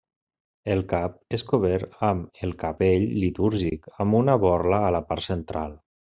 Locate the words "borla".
4.47-4.83